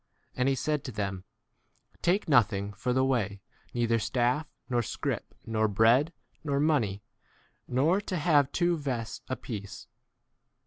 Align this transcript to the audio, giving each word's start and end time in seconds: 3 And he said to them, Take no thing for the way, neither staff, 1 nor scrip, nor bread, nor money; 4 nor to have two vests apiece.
3 0.33 0.39
And 0.41 0.49
he 0.49 0.55
said 0.55 0.83
to 0.85 0.91
them, 0.91 1.25
Take 2.01 2.27
no 2.27 2.41
thing 2.41 2.73
for 2.73 2.91
the 2.91 3.05
way, 3.05 3.39
neither 3.71 3.99
staff, 3.99 4.47
1 4.65 4.65
nor 4.69 4.81
scrip, 4.81 5.35
nor 5.45 5.67
bread, 5.67 6.11
nor 6.43 6.59
money; 6.59 7.03
4 7.67 7.75
nor 7.75 8.01
to 8.01 8.17
have 8.17 8.51
two 8.51 8.77
vests 8.77 9.21
apiece. 9.29 9.85